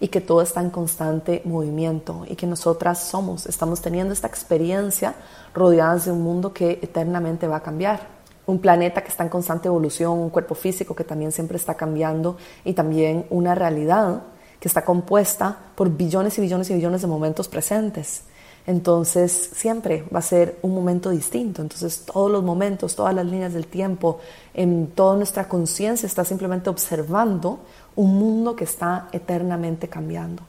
y 0.00 0.08
que 0.08 0.22
todo 0.22 0.40
está 0.40 0.60
en 0.60 0.70
constante 0.70 1.42
movimiento 1.44 2.24
y 2.28 2.36
que 2.36 2.46
nosotras 2.46 3.02
somos, 3.02 3.46
estamos 3.46 3.82
teniendo 3.82 4.14
esta 4.14 4.28
experiencia 4.28 5.14
rodeadas 5.52 6.06
de 6.06 6.12
un 6.12 6.22
mundo 6.22 6.54
que 6.54 6.78
eternamente 6.80 7.48
va 7.48 7.56
a 7.56 7.62
cambiar 7.62 8.16
un 8.46 8.60
planeta 8.60 9.02
que 9.02 9.08
está 9.08 9.24
en 9.24 9.28
constante 9.28 9.66
evolución, 9.66 10.18
un 10.18 10.30
cuerpo 10.30 10.54
físico 10.54 10.94
que 10.94 11.02
también 11.02 11.32
siempre 11.32 11.56
está 11.56 11.74
cambiando 11.74 12.36
y 12.64 12.74
también 12.74 13.26
una 13.28 13.56
realidad 13.56 14.22
que 14.60 14.68
está 14.68 14.84
compuesta 14.84 15.58
por 15.74 15.90
billones 15.90 16.38
y 16.38 16.40
billones 16.40 16.70
y 16.70 16.74
billones 16.74 17.02
de 17.02 17.08
momentos 17.08 17.48
presentes. 17.48 18.22
Entonces 18.66 19.50
siempre 19.54 20.04
va 20.14 20.18
a 20.18 20.22
ser 20.22 20.58
un 20.62 20.74
momento 20.74 21.10
distinto. 21.10 21.62
Entonces 21.62 22.02
todos 22.04 22.30
los 22.30 22.42
momentos, 22.42 22.96
todas 22.96 23.14
las 23.14 23.24
líneas 23.24 23.54
del 23.54 23.66
tiempo, 23.66 24.18
en 24.54 24.88
toda 24.88 25.16
nuestra 25.16 25.48
conciencia 25.48 26.06
está 26.06 26.24
simplemente 26.24 26.68
observando 26.68 27.60
un 27.94 28.18
mundo 28.18 28.56
que 28.56 28.64
está 28.64 29.08
eternamente 29.12 29.88
cambiando. 29.88 30.42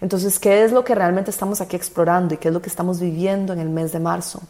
Entonces, 0.00 0.40
¿qué 0.40 0.64
es 0.64 0.72
lo 0.72 0.82
que 0.84 0.96
realmente 0.96 1.30
estamos 1.30 1.60
aquí 1.60 1.76
explorando 1.76 2.34
y 2.34 2.36
qué 2.36 2.48
es 2.48 2.54
lo 2.54 2.60
que 2.60 2.68
estamos 2.68 2.98
viviendo 2.98 3.52
en 3.52 3.60
el 3.60 3.68
mes 3.68 3.92
de 3.92 4.00
marzo? 4.00 4.40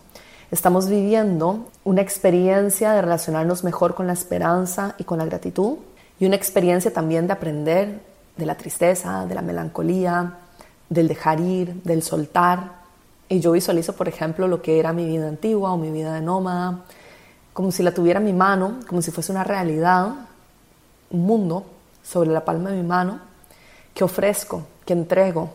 Estamos 0.50 0.88
viviendo 0.88 1.68
una 1.84 2.02
experiencia 2.02 2.92
de 2.92 3.02
relacionarnos 3.02 3.64
mejor 3.64 3.94
con 3.94 4.06
la 4.06 4.12
esperanza 4.12 4.94
y 4.98 5.04
con 5.04 5.18
la 5.18 5.24
gratitud 5.24 5.78
y 6.18 6.26
una 6.26 6.36
experiencia 6.36 6.92
también 6.92 7.26
de 7.26 7.32
aprender 7.32 8.00
de 8.36 8.46
la 8.46 8.54
tristeza, 8.54 9.26
de 9.26 9.34
la 9.34 9.42
melancolía, 9.42 10.38
del 10.88 11.08
dejar 11.08 11.40
ir, 11.40 11.82
del 11.82 12.02
soltar. 12.02 12.81
Y 13.32 13.40
yo 13.40 13.52
visualizo, 13.52 13.94
por 13.94 14.08
ejemplo, 14.08 14.46
lo 14.46 14.60
que 14.60 14.78
era 14.78 14.92
mi 14.92 15.06
vida 15.06 15.26
antigua 15.26 15.72
o 15.72 15.78
mi 15.78 15.90
vida 15.90 16.12
de 16.12 16.20
nómada, 16.20 16.80
como 17.54 17.72
si 17.72 17.82
la 17.82 17.94
tuviera 17.94 18.20
en 18.20 18.26
mi 18.26 18.34
mano, 18.34 18.80
como 18.86 19.00
si 19.00 19.10
fuese 19.10 19.32
una 19.32 19.42
realidad, 19.42 20.08
un 21.08 21.24
mundo 21.24 21.64
sobre 22.02 22.28
la 22.28 22.44
palma 22.44 22.68
de 22.68 22.76
mi 22.76 22.86
mano 22.86 23.20
que 23.94 24.04
ofrezco, 24.04 24.64
que 24.84 24.92
entrego 24.92 25.48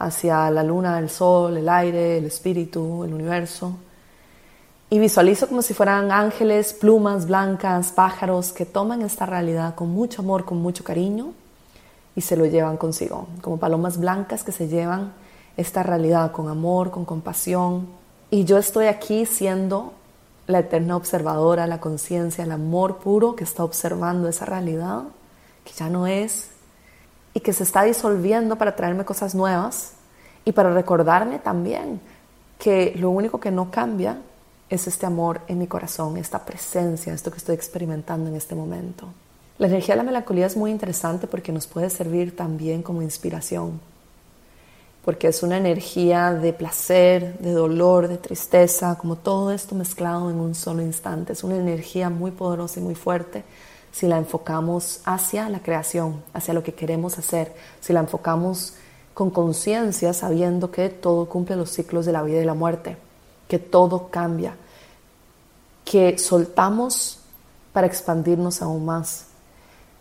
hacia 0.00 0.50
la 0.50 0.64
luna, 0.64 0.98
el 0.98 1.10
sol, 1.10 1.58
el 1.58 1.68
aire, 1.68 2.18
el 2.18 2.24
espíritu, 2.24 3.04
el 3.04 3.14
universo. 3.14 3.76
Y 4.88 4.98
visualizo 4.98 5.46
como 5.46 5.62
si 5.62 5.74
fueran 5.74 6.10
ángeles, 6.10 6.72
plumas 6.72 7.28
blancas, 7.28 7.92
pájaros 7.92 8.50
que 8.50 8.66
toman 8.66 9.02
esta 9.02 9.26
realidad 9.26 9.76
con 9.76 9.90
mucho 9.90 10.22
amor, 10.22 10.44
con 10.44 10.58
mucho 10.58 10.82
cariño 10.82 11.34
y 12.16 12.22
se 12.22 12.36
lo 12.36 12.46
llevan 12.46 12.76
consigo, 12.76 13.28
como 13.42 13.58
palomas 13.58 13.96
blancas 13.96 14.42
que 14.42 14.50
se 14.50 14.66
llevan 14.66 15.19
esta 15.60 15.82
realidad 15.82 16.32
con 16.32 16.48
amor, 16.48 16.90
con 16.90 17.04
compasión. 17.04 17.88
Y 18.30 18.44
yo 18.44 18.58
estoy 18.58 18.86
aquí 18.86 19.26
siendo 19.26 19.92
la 20.46 20.60
eterna 20.60 20.96
observadora, 20.96 21.66
la 21.66 21.80
conciencia, 21.80 22.44
el 22.44 22.52
amor 22.52 22.98
puro 22.98 23.36
que 23.36 23.44
está 23.44 23.64
observando 23.64 24.28
esa 24.28 24.44
realidad, 24.44 25.04
que 25.64 25.72
ya 25.72 25.88
no 25.88 26.06
es, 26.06 26.50
y 27.34 27.40
que 27.40 27.52
se 27.52 27.62
está 27.62 27.82
disolviendo 27.82 28.56
para 28.56 28.74
traerme 28.74 29.04
cosas 29.04 29.34
nuevas 29.34 29.92
y 30.44 30.52
para 30.52 30.72
recordarme 30.72 31.38
también 31.38 32.00
que 32.58 32.94
lo 32.96 33.10
único 33.10 33.38
que 33.40 33.50
no 33.50 33.70
cambia 33.70 34.18
es 34.68 34.86
este 34.86 35.06
amor 35.06 35.40
en 35.48 35.58
mi 35.58 35.66
corazón, 35.66 36.16
esta 36.16 36.44
presencia, 36.44 37.12
esto 37.12 37.30
que 37.30 37.38
estoy 37.38 37.54
experimentando 37.54 38.28
en 38.28 38.36
este 38.36 38.54
momento. 38.54 39.08
La 39.58 39.66
energía 39.66 39.94
de 39.94 39.98
la 39.98 40.04
melancolía 40.04 40.46
es 40.46 40.56
muy 40.56 40.70
interesante 40.70 41.26
porque 41.26 41.52
nos 41.52 41.66
puede 41.66 41.90
servir 41.90 42.34
también 42.34 42.82
como 42.82 43.02
inspiración, 43.02 43.80
porque 45.04 45.28
es 45.28 45.42
una 45.42 45.56
energía 45.56 46.34
de 46.34 46.52
placer, 46.52 47.38
de 47.38 47.52
dolor, 47.52 48.08
de 48.08 48.18
tristeza, 48.18 48.96
como 48.98 49.16
todo 49.16 49.50
esto 49.50 49.74
mezclado 49.74 50.30
en 50.30 50.38
un 50.38 50.54
solo 50.54 50.82
instante. 50.82 51.32
Es 51.32 51.42
una 51.42 51.56
energía 51.56 52.10
muy 52.10 52.30
poderosa 52.30 52.80
y 52.80 52.82
muy 52.82 52.94
fuerte 52.94 53.44
si 53.92 54.06
la 54.06 54.18
enfocamos 54.18 55.00
hacia 55.04 55.48
la 55.48 55.60
creación, 55.60 56.22
hacia 56.32 56.54
lo 56.54 56.62
que 56.62 56.74
queremos 56.74 57.18
hacer, 57.18 57.54
si 57.80 57.92
la 57.92 58.00
enfocamos 58.00 58.74
con 59.14 59.30
conciencia, 59.30 60.12
sabiendo 60.12 60.70
que 60.70 60.88
todo 60.88 61.28
cumple 61.28 61.56
los 61.56 61.70
ciclos 61.70 62.06
de 62.06 62.12
la 62.12 62.22
vida 62.22 62.40
y 62.40 62.44
la 62.44 62.54
muerte, 62.54 62.96
que 63.48 63.58
todo 63.58 64.08
cambia, 64.08 64.54
que 65.84 66.18
soltamos 66.18 67.18
para 67.72 67.86
expandirnos 67.86 68.62
aún 68.62 68.84
más, 68.84 69.26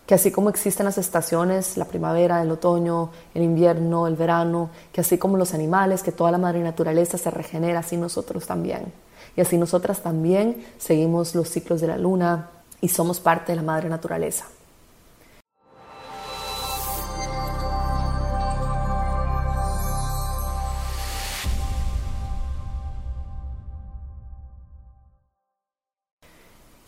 que 0.09 0.15
así 0.15 0.31
como 0.31 0.49
existen 0.49 0.87
las 0.87 0.97
estaciones, 0.97 1.77
la 1.77 1.85
primavera, 1.85 2.41
el 2.41 2.49
otoño, 2.49 3.11
el 3.35 3.43
invierno, 3.43 4.07
el 4.07 4.15
verano, 4.15 4.71
que 4.91 5.01
así 5.01 5.19
como 5.19 5.37
los 5.37 5.53
animales, 5.53 6.01
que 6.01 6.11
toda 6.11 6.31
la 6.31 6.39
madre 6.39 6.61
naturaleza 6.61 7.19
se 7.19 7.29
regenera, 7.29 7.81
así 7.81 7.95
nosotros 7.95 8.47
también. 8.47 8.91
Y 9.35 9.41
así 9.41 9.55
nosotras 9.55 10.01
también 10.01 10.65
seguimos 10.79 11.35
los 11.35 11.47
ciclos 11.49 11.79
de 11.79 11.85
la 11.85 11.99
luna, 11.99 12.49
y 12.81 12.87
somos 12.87 13.19
parte 13.19 13.51
de 13.51 13.57
la 13.57 13.61
madre 13.61 13.87
naturaleza. 13.87 14.45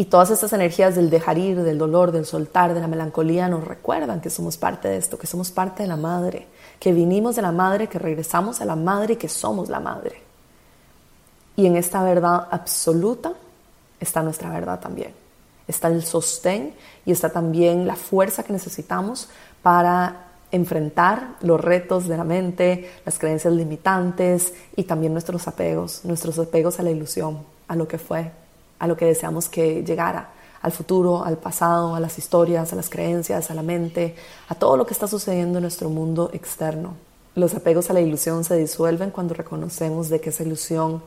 Y 0.01 0.05
todas 0.05 0.31
estas 0.31 0.51
energías 0.53 0.95
del 0.95 1.11
dejar 1.11 1.37
ir, 1.37 1.61
del 1.61 1.77
dolor, 1.77 2.11
del 2.11 2.25
soltar, 2.25 2.73
de 2.73 2.79
la 2.79 2.87
melancolía 2.87 3.47
nos 3.47 3.63
recuerdan 3.63 4.19
que 4.19 4.31
somos 4.31 4.57
parte 4.57 4.87
de 4.87 4.97
esto, 4.97 5.19
que 5.19 5.27
somos 5.27 5.51
parte 5.51 5.83
de 5.83 5.87
la 5.87 5.95
madre, 5.95 6.47
que 6.79 6.91
vinimos 6.91 7.35
de 7.35 7.43
la 7.43 7.51
madre, 7.51 7.87
que 7.87 7.99
regresamos 7.99 8.61
a 8.61 8.65
la 8.65 8.75
madre 8.75 9.13
y 9.13 9.17
que 9.17 9.29
somos 9.29 9.69
la 9.69 9.79
madre. 9.79 10.23
Y 11.55 11.67
en 11.67 11.75
esta 11.75 12.01
verdad 12.01 12.47
absoluta 12.49 13.33
está 13.99 14.23
nuestra 14.23 14.49
verdad 14.49 14.79
también 14.79 15.13
está 15.67 15.87
el 15.87 16.03
sostén 16.03 16.73
y 17.05 17.11
está 17.11 17.29
también 17.29 17.87
la 17.87 17.95
fuerza 17.95 18.43
que 18.43 18.51
necesitamos 18.51 19.29
para 19.61 20.27
enfrentar 20.51 21.35
los 21.41 21.61
retos 21.61 22.07
de 22.07 22.17
la 22.17 22.23
mente, 22.23 22.91
las 23.05 23.17
creencias 23.19 23.53
limitantes 23.53 24.53
y 24.75 24.83
también 24.83 25.13
nuestros 25.13 25.47
apegos, 25.47 26.03
nuestros 26.03 26.37
apegos 26.39 26.79
a 26.79 26.83
la 26.83 26.91
ilusión, 26.91 27.43
a 27.67 27.75
lo 27.75 27.87
que 27.87 27.97
fue, 27.97 28.31
a 28.81 28.87
lo 28.87 28.97
que 28.97 29.05
deseamos 29.05 29.47
que 29.47 29.83
llegara, 29.83 30.31
al 30.63 30.71
futuro, 30.71 31.23
al 31.23 31.37
pasado, 31.37 31.93
a 31.93 31.99
las 31.99 32.17
historias, 32.17 32.73
a 32.73 32.75
las 32.75 32.89
creencias, 32.89 33.51
a 33.51 33.53
la 33.53 33.61
mente, 33.61 34.15
a 34.49 34.55
todo 34.55 34.75
lo 34.75 34.87
que 34.87 34.93
está 34.93 35.07
sucediendo 35.07 35.59
en 35.59 35.61
nuestro 35.61 35.89
mundo 35.89 36.31
externo. 36.33 36.95
Los 37.35 37.53
apegos 37.53 37.91
a 37.91 37.93
la 37.93 38.01
ilusión 38.01 38.43
se 38.43 38.57
disuelven 38.57 39.11
cuando 39.11 39.35
reconocemos 39.35 40.09
de 40.09 40.19
que 40.19 40.31
esa 40.31 40.41
ilusión 40.41 41.03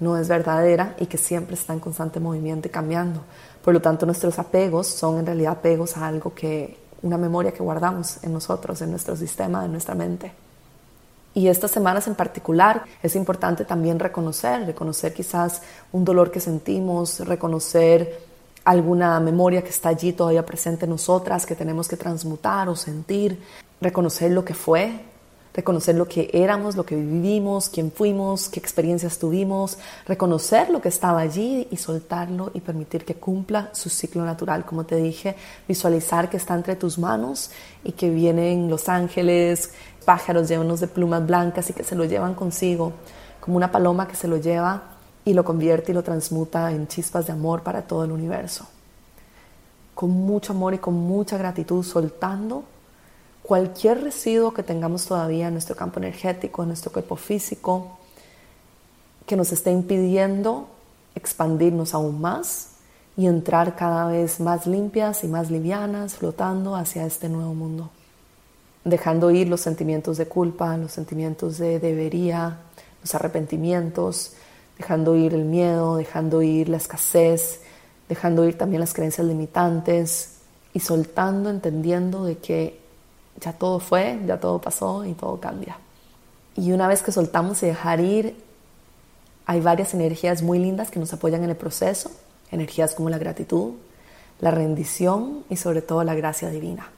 no 0.00 0.16
es 0.16 0.26
verdadera 0.26 0.96
y 0.98 1.04
que 1.04 1.18
siempre 1.18 1.54
está 1.54 1.74
en 1.74 1.80
constante 1.80 2.18
movimiento 2.18 2.68
y 2.68 2.70
cambiando. 2.70 3.20
Por 3.62 3.74
lo 3.74 3.82
tanto, 3.82 4.06
nuestros 4.06 4.38
apegos 4.38 4.86
son 4.86 5.18
en 5.18 5.26
realidad 5.26 5.52
apegos 5.52 5.98
a 5.98 6.06
algo 6.06 6.34
que, 6.34 6.78
una 7.02 7.18
memoria 7.18 7.52
que 7.52 7.62
guardamos 7.62 8.24
en 8.24 8.32
nosotros, 8.32 8.80
en 8.80 8.90
nuestro 8.90 9.16
sistema, 9.16 9.66
en 9.66 9.72
nuestra 9.72 9.94
mente. 9.94 10.32
Y 11.38 11.46
estas 11.46 11.70
semanas 11.70 12.08
en 12.08 12.16
particular 12.16 12.82
es 13.00 13.14
importante 13.14 13.64
también 13.64 14.00
reconocer, 14.00 14.66
reconocer 14.66 15.14
quizás 15.14 15.62
un 15.92 16.04
dolor 16.04 16.32
que 16.32 16.40
sentimos, 16.40 17.20
reconocer 17.20 18.26
alguna 18.64 19.20
memoria 19.20 19.62
que 19.62 19.68
está 19.68 19.90
allí 19.90 20.12
todavía 20.12 20.44
presente 20.44 20.84
en 20.84 20.90
nosotras, 20.90 21.46
que 21.46 21.54
tenemos 21.54 21.86
que 21.86 21.96
transmutar 21.96 22.68
o 22.68 22.74
sentir, 22.74 23.40
reconocer 23.80 24.32
lo 24.32 24.44
que 24.44 24.52
fue, 24.52 25.00
reconocer 25.54 25.94
lo 25.94 26.08
que 26.08 26.28
éramos, 26.32 26.74
lo 26.74 26.84
que 26.84 26.96
vivimos, 26.96 27.68
quién 27.68 27.92
fuimos, 27.92 28.48
qué 28.48 28.58
experiencias 28.58 29.20
tuvimos, 29.20 29.78
reconocer 30.06 30.70
lo 30.70 30.80
que 30.80 30.88
estaba 30.88 31.20
allí 31.20 31.68
y 31.70 31.76
soltarlo 31.76 32.50
y 32.52 32.60
permitir 32.60 33.04
que 33.04 33.14
cumpla 33.14 33.70
su 33.72 33.90
ciclo 33.90 34.24
natural. 34.24 34.64
Como 34.64 34.86
te 34.86 34.96
dije, 34.96 35.36
visualizar 35.68 36.28
que 36.28 36.36
está 36.36 36.54
entre 36.54 36.74
tus 36.74 36.98
manos 36.98 37.52
y 37.84 37.92
que 37.92 38.10
vienen 38.10 38.68
los 38.68 38.88
ángeles, 38.88 39.70
pájaros 40.08 40.48
llenos 40.48 40.80
de 40.80 40.86
plumas 40.86 41.26
blancas 41.26 41.68
y 41.68 41.74
que 41.74 41.84
se 41.84 41.94
lo 41.94 42.06
llevan 42.06 42.34
consigo, 42.34 42.94
como 43.40 43.58
una 43.58 43.70
paloma 43.70 44.08
que 44.08 44.16
se 44.16 44.26
lo 44.26 44.38
lleva 44.38 44.84
y 45.22 45.34
lo 45.34 45.44
convierte 45.44 45.92
y 45.92 45.94
lo 45.94 46.02
transmuta 46.02 46.72
en 46.72 46.88
chispas 46.88 47.26
de 47.26 47.34
amor 47.34 47.62
para 47.62 47.82
todo 47.82 48.04
el 48.04 48.12
universo. 48.12 48.66
Con 49.94 50.08
mucho 50.08 50.54
amor 50.54 50.72
y 50.72 50.78
con 50.78 50.94
mucha 50.94 51.36
gratitud, 51.36 51.84
soltando 51.84 52.64
cualquier 53.42 54.02
residuo 54.02 54.54
que 54.54 54.62
tengamos 54.62 55.04
todavía 55.04 55.48
en 55.48 55.52
nuestro 55.52 55.76
campo 55.76 56.00
energético, 56.00 56.62
en 56.62 56.68
nuestro 56.68 56.90
cuerpo 56.90 57.16
físico, 57.16 57.98
que 59.26 59.36
nos 59.36 59.52
esté 59.52 59.72
impidiendo 59.72 60.68
expandirnos 61.14 61.92
aún 61.92 62.18
más 62.18 62.76
y 63.14 63.26
entrar 63.26 63.76
cada 63.76 64.06
vez 64.06 64.40
más 64.40 64.66
limpias 64.66 65.22
y 65.22 65.28
más 65.28 65.50
livianas, 65.50 66.14
flotando 66.14 66.76
hacia 66.76 67.04
este 67.04 67.28
nuevo 67.28 67.52
mundo. 67.52 67.90
Dejando 68.84 69.30
ir 69.30 69.48
los 69.48 69.60
sentimientos 69.60 70.16
de 70.18 70.26
culpa, 70.26 70.76
los 70.76 70.92
sentimientos 70.92 71.58
de 71.58 71.78
debería, 71.78 72.58
los 73.02 73.14
arrepentimientos, 73.14 74.32
dejando 74.76 75.16
ir 75.16 75.34
el 75.34 75.44
miedo, 75.44 75.96
dejando 75.96 76.42
ir 76.42 76.68
la 76.68 76.76
escasez, 76.76 77.60
dejando 78.08 78.46
ir 78.46 78.56
también 78.56 78.80
las 78.80 78.94
creencias 78.94 79.26
limitantes 79.26 80.36
y 80.72 80.80
soltando, 80.80 81.50
entendiendo 81.50 82.24
de 82.24 82.38
que 82.38 82.80
ya 83.40 83.52
todo 83.52 83.80
fue, 83.80 84.20
ya 84.26 84.40
todo 84.40 84.60
pasó 84.60 85.04
y 85.04 85.14
todo 85.14 85.38
cambia. 85.40 85.78
Y 86.56 86.72
una 86.72 86.88
vez 86.88 87.02
que 87.02 87.12
soltamos 87.12 87.62
y 87.62 87.66
dejar 87.66 88.00
ir, 88.00 88.36
hay 89.46 89.60
varias 89.60 89.94
energías 89.94 90.42
muy 90.42 90.58
lindas 90.58 90.90
que 90.90 90.98
nos 90.98 91.12
apoyan 91.12 91.44
en 91.44 91.50
el 91.50 91.56
proceso, 91.56 92.10
energías 92.50 92.94
como 92.94 93.10
la 93.10 93.18
gratitud, 93.18 93.74
la 94.40 94.50
rendición 94.50 95.44
y 95.48 95.56
sobre 95.56 95.82
todo 95.82 96.04
la 96.04 96.14
gracia 96.14 96.50
divina. 96.50 96.90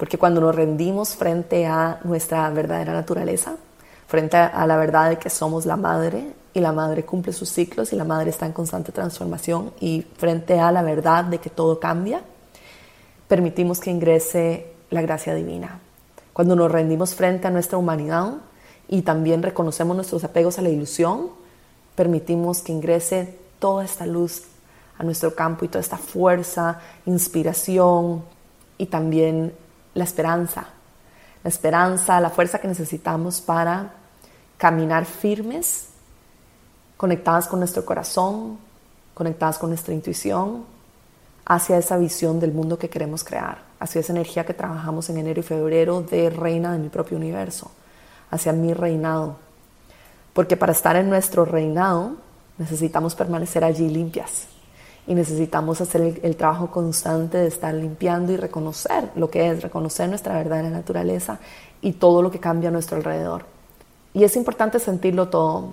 Porque 0.00 0.16
cuando 0.16 0.40
nos 0.40 0.54
rendimos 0.54 1.14
frente 1.14 1.66
a 1.66 2.00
nuestra 2.04 2.48
verdadera 2.48 2.94
naturaleza, 2.94 3.56
frente 4.06 4.38
a 4.38 4.66
la 4.66 4.78
verdad 4.78 5.10
de 5.10 5.18
que 5.18 5.28
somos 5.28 5.66
la 5.66 5.76
madre 5.76 6.32
y 6.54 6.60
la 6.60 6.72
madre 6.72 7.04
cumple 7.04 7.34
sus 7.34 7.50
ciclos 7.50 7.92
y 7.92 7.96
la 7.96 8.04
madre 8.04 8.30
está 8.30 8.46
en 8.46 8.52
constante 8.52 8.92
transformación 8.92 9.74
y 9.78 10.06
frente 10.16 10.58
a 10.58 10.72
la 10.72 10.80
verdad 10.80 11.24
de 11.24 11.36
que 11.36 11.50
todo 11.50 11.78
cambia, 11.78 12.22
permitimos 13.28 13.78
que 13.78 13.90
ingrese 13.90 14.72
la 14.88 15.02
gracia 15.02 15.34
divina. 15.34 15.80
Cuando 16.32 16.56
nos 16.56 16.72
rendimos 16.72 17.14
frente 17.14 17.48
a 17.48 17.50
nuestra 17.50 17.76
humanidad 17.76 18.36
y 18.88 19.02
también 19.02 19.42
reconocemos 19.42 19.94
nuestros 19.94 20.24
apegos 20.24 20.58
a 20.58 20.62
la 20.62 20.70
ilusión, 20.70 21.28
permitimos 21.94 22.62
que 22.62 22.72
ingrese 22.72 23.36
toda 23.58 23.84
esta 23.84 24.06
luz 24.06 24.44
a 24.96 25.02
nuestro 25.02 25.34
campo 25.34 25.66
y 25.66 25.68
toda 25.68 25.82
esta 25.82 25.98
fuerza, 25.98 26.80
inspiración 27.04 28.24
y 28.78 28.86
también 28.86 29.52
la 29.94 30.04
esperanza. 30.04 30.66
La 31.42 31.48
esperanza, 31.48 32.20
la 32.20 32.30
fuerza 32.30 32.58
que 32.58 32.68
necesitamos 32.68 33.40
para 33.40 33.92
caminar 34.58 35.06
firmes, 35.06 35.88
conectadas 36.96 37.48
con 37.48 37.60
nuestro 37.60 37.84
corazón, 37.84 38.58
conectadas 39.14 39.58
con 39.58 39.70
nuestra 39.70 39.94
intuición, 39.94 40.64
hacia 41.46 41.78
esa 41.78 41.96
visión 41.96 42.38
del 42.38 42.52
mundo 42.52 42.78
que 42.78 42.90
queremos 42.90 43.24
crear, 43.24 43.62
hacia 43.80 44.00
esa 44.00 44.12
energía 44.12 44.44
que 44.44 44.54
trabajamos 44.54 45.08
en 45.08 45.18
enero 45.18 45.40
y 45.40 45.42
febrero 45.42 46.02
de 46.02 46.30
reina 46.30 46.72
de 46.72 46.78
mi 46.78 46.88
propio 46.90 47.16
universo 47.16 47.70
hacia 48.30 48.52
mi 48.52 48.72
reinado. 48.72 49.36
Porque 50.32 50.56
para 50.56 50.72
estar 50.72 50.96
en 50.96 51.10
nuestro 51.10 51.44
reinado 51.44 52.12
necesitamos 52.58 53.14
permanecer 53.14 53.64
allí 53.64 53.88
limpias 53.88 54.46
y 55.06 55.14
necesitamos 55.14 55.80
hacer 55.80 56.20
el, 56.22 56.36
trabajo 56.36 56.70
constante 56.70 57.38
de 57.38 57.48
estar 57.48 57.74
limpiando 57.74 58.32
y 58.32 58.36
reconocer 58.36 59.10
lo 59.16 59.30
que 59.30 59.48
es, 59.48 59.62
reconocer 59.62 60.08
nuestra 60.08 60.34
verdadera 60.34 60.70
naturaleza 60.70 61.38
y 61.80 61.92
todo 61.92 62.22
lo 62.22 62.30
que 62.30 62.38
cambia 62.38 62.68
a 62.68 62.72
nuestro 62.72 62.96
alrededor. 62.96 63.44
Y 64.12 64.24
es 64.24 64.36
importante 64.36 64.78
sentirlo 64.78 65.28
todo, 65.28 65.72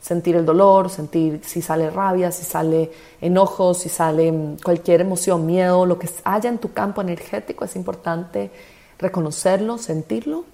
sentir 0.00 0.36
el 0.36 0.44
dolor, 0.44 0.90
sentir 0.90 1.40
si 1.44 1.62
sale 1.62 1.90
rabia, 1.90 2.32
si 2.32 2.44
sale 2.44 2.90
enojo, 3.20 3.74
si 3.74 3.88
sale 3.88 4.32
mm, 4.32 4.56
cualquier 4.64 5.00
emoción, 5.00 5.46
miedo, 5.46 5.86
lo 5.86 5.98
que 5.98 6.08
haya 6.24 6.48
en 6.48 6.58
tu 6.58 6.72
campo 6.72 7.00
energético, 7.02 7.64
es 7.64 7.76
importante 7.76 8.50
reconocerlo, 8.98 9.78
sentirlo 9.78 10.44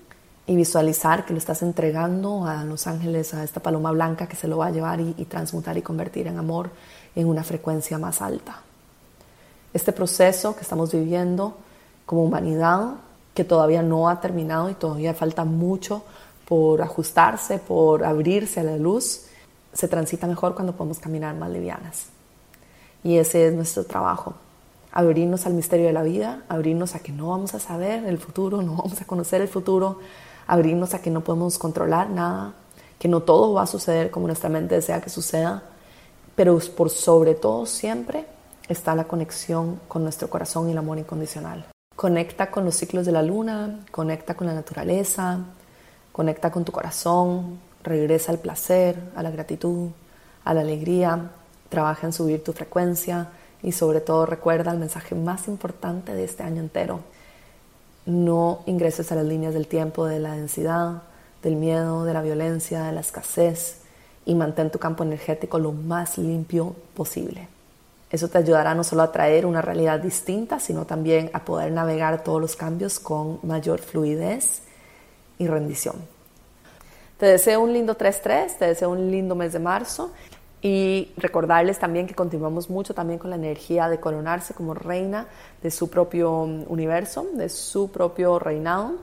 y 0.48 0.56
visualizar 0.56 1.26
que 1.26 1.34
lo 1.34 1.38
estás 1.38 1.62
entregando 1.62 2.46
a 2.46 2.64
los 2.64 2.86
ángeles, 2.86 3.34
a 3.34 3.44
esta 3.44 3.60
paloma 3.60 3.92
blanca 3.92 4.26
que 4.26 4.34
se 4.34 4.48
lo 4.48 4.56
va 4.56 4.68
a 4.68 4.70
llevar 4.70 4.98
y, 5.00 5.12
transmutar 5.26 5.76
y 5.76 5.82
convertir 5.82 6.26
en 6.26 6.38
amor 6.38 6.70
en 7.14 7.26
una 7.26 7.44
frecuencia 7.44 7.98
más 7.98 8.22
alta. 8.22 8.62
Este 9.74 9.92
proceso 9.92 10.54
que 10.54 10.62
estamos 10.62 10.92
viviendo 10.92 11.56
como 12.06 12.24
humanidad, 12.24 12.94
que 13.34 13.44
todavía 13.44 13.82
no 13.82 14.08
ha 14.08 14.20
terminado 14.20 14.70
y 14.70 14.74
todavía 14.74 15.14
falta 15.14 15.44
mucho 15.44 16.02
por 16.48 16.80
ajustarse, 16.80 17.58
por 17.58 18.04
abrirse 18.04 18.60
a 18.60 18.64
la 18.64 18.76
luz, 18.76 19.26
se 19.72 19.86
transita 19.86 20.26
mejor 20.26 20.54
cuando 20.54 20.74
podemos 20.74 20.98
caminar 20.98 21.34
más 21.34 21.50
livianas. 21.50 22.06
Y 23.04 23.18
ese 23.18 23.46
es 23.46 23.54
nuestro 23.54 23.84
trabajo, 23.84 24.34
abrirnos 24.90 25.46
al 25.46 25.54
misterio 25.54 25.86
de 25.86 25.92
la 25.92 26.02
vida, 26.02 26.42
abrirnos 26.48 26.94
a 26.94 27.00
que 27.00 27.12
no 27.12 27.28
vamos 27.28 27.54
a 27.54 27.60
saber 27.60 28.04
el 28.04 28.18
futuro, 28.18 28.62
no 28.62 28.76
vamos 28.76 29.00
a 29.00 29.04
conocer 29.04 29.40
el 29.40 29.48
futuro, 29.48 29.98
abrirnos 30.46 30.94
a 30.94 31.02
que 31.02 31.10
no 31.10 31.22
podemos 31.22 31.58
controlar 31.58 32.10
nada, 32.10 32.54
que 32.98 33.06
no 33.06 33.20
todo 33.20 33.52
va 33.52 33.62
a 33.62 33.66
suceder 33.66 34.10
como 34.10 34.26
nuestra 34.26 34.48
mente 34.48 34.74
desea 34.74 35.00
que 35.00 35.10
suceda, 35.10 35.62
pero 36.38 36.56
por 36.76 36.88
sobre 36.88 37.34
todo 37.34 37.66
siempre 37.66 38.24
está 38.68 38.94
la 38.94 39.08
conexión 39.08 39.80
con 39.88 40.04
nuestro 40.04 40.30
corazón 40.30 40.68
y 40.68 40.70
el 40.70 40.78
amor 40.78 40.96
incondicional. 40.96 41.66
Conecta 41.96 42.52
con 42.52 42.64
los 42.64 42.76
ciclos 42.76 43.04
de 43.06 43.10
la 43.10 43.22
luna, 43.22 43.80
conecta 43.90 44.34
con 44.34 44.46
la 44.46 44.54
naturaleza, 44.54 45.40
conecta 46.12 46.52
con 46.52 46.64
tu 46.64 46.70
corazón, 46.70 47.58
regresa 47.82 48.30
al 48.30 48.38
placer, 48.38 48.96
a 49.16 49.24
la 49.24 49.32
gratitud, 49.32 49.88
a 50.44 50.54
la 50.54 50.60
alegría, 50.60 51.32
trabaja 51.70 52.06
en 52.06 52.12
subir 52.12 52.44
tu 52.44 52.52
frecuencia 52.52 53.30
y 53.60 53.72
sobre 53.72 54.00
todo 54.00 54.24
recuerda 54.24 54.70
el 54.70 54.78
mensaje 54.78 55.16
más 55.16 55.48
importante 55.48 56.14
de 56.14 56.22
este 56.22 56.44
año 56.44 56.60
entero, 56.60 57.00
no 58.06 58.60
ingreses 58.66 59.10
a 59.10 59.16
las 59.16 59.24
líneas 59.24 59.54
del 59.54 59.66
tiempo 59.66 60.06
de 60.06 60.20
la 60.20 60.36
densidad, 60.36 61.02
del 61.42 61.56
miedo, 61.56 62.04
de 62.04 62.14
la 62.14 62.22
violencia, 62.22 62.84
de 62.84 62.92
la 62.92 63.00
escasez 63.00 63.87
y 64.28 64.34
mantén 64.34 64.68
tu 64.68 64.78
campo 64.78 65.04
energético 65.04 65.58
lo 65.58 65.72
más 65.72 66.18
limpio 66.18 66.76
posible. 66.94 67.48
Eso 68.10 68.28
te 68.28 68.36
ayudará 68.36 68.74
no 68.74 68.84
solo 68.84 69.02
a 69.02 69.10
traer 69.10 69.46
una 69.46 69.62
realidad 69.62 69.98
distinta, 70.00 70.60
sino 70.60 70.84
también 70.84 71.30
a 71.32 71.44
poder 71.46 71.72
navegar 71.72 72.22
todos 72.22 72.38
los 72.38 72.54
cambios 72.54 73.00
con 73.00 73.40
mayor 73.42 73.80
fluidez 73.80 74.60
y 75.38 75.46
rendición. 75.46 75.96
Te 77.16 77.24
deseo 77.24 77.60
un 77.62 77.72
lindo 77.72 77.96
3-3, 77.96 78.58
te 78.58 78.66
deseo 78.66 78.90
un 78.90 79.10
lindo 79.10 79.34
mes 79.34 79.54
de 79.54 79.60
marzo 79.60 80.12
y 80.60 81.10
recordarles 81.16 81.78
también 81.78 82.06
que 82.06 82.14
continuamos 82.14 82.68
mucho 82.68 82.92
también 82.92 83.18
con 83.18 83.30
la 83.30 83.36
energía 83.36 83.88
de 83.88 83.98
coronarse 83.98 84.52
como 84.52 84.74
reina 84.74 85.26
de 85.62 85.70
su 85.70 85.88
propio 85.88 86.42
universo, 86.42 87.26
de 87.32 87.48
su 87.48 87.90
propio 87.90 88.38
reinado. 88.38 88.96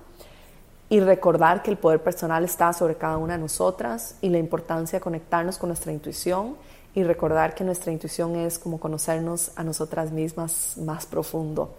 Y 0.90 1.00
recordar 1.00 1.64
que 1.64 1.72
el 1.72 1.78
poder 1.78 2.02
personal 2.04 2.44
está 2.44 2.72
sobre 2.74 2.96
cada 2.96 3.18
una 3.18 3.34
de 3.34 3.40
nosotras 3.40 4.16
y 4.22 4.30
la 4.30 4.38
importancia 4.38 5.00
de 5.00 5.04
conectarnos 5.04 5.58
con 5.58 5.70
nuestra 5.70 5.92
intuición 5.92 6.56
y 6.94 7.04
recordar 7.04 7.56
que 7.56 7.64
nuestra 7.64 7.92
intuición 7.92 8.36
es 8.36 8.60
como 8.60 8.80
conocernos 8.80 9.52
a 9.56 9.64
nosotras 9.64 10.12
mismas 10.12 10.78
más 10.78 11.06
profundo. 11.06 11.74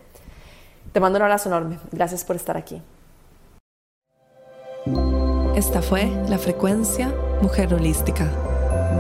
Te 0.92 1.00
mando 1.00 1.18
un 1.18 1.22
abrazo 1.22 1.48
enorme. 1.48 1.78
Gracias 1.92 2.24
por 2.24 2.36
estar 2.36 2.56
aquí. 2.56 2.82
Esta 5.54 5.80
fue 5.80 6.06
la 6.28 6.38
frecuencia 6.38 7.14
Mujer 7.40 7.72
Holística 7.72 8.30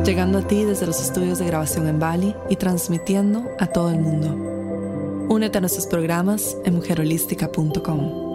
llegando 0.04 0.38
a 0.38 0.42
ti 0.42 0.64
desde 0.64 0.86
los 0.86 1.00
estudios 1.00 1.38
de 1.38 1.46
grabación 1.46 1.88
en 1.88 1.98
Bali 1.98 2.34
y 2.48 2.56
transmitiendo 2.56 3.44
a 3.58 3.66
todo 3.66 3.90
el 3.90 4.00
mundo. 4.00 4.28
Únete 5.28 5.58
a 5.58 5.60
nuestros 5.60 5.86
programas 5.86 6.56
en 6.64 6.74
mujerholística.com. 6.74 8.25